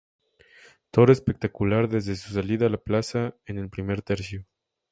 Toro 0.89 1.11
espectacular 1.13 1.87
desde 1.87 2.15
su 2.15 2.33
salida 2.33 2.65
a 2.65 2.69
la 2.69 2.79
plaza 2.79 3.35
y 3.45 3.51
en 3.51 3.59
el 3.59 3.69
primer 3.69 4.01
tercio. 4.01 4.47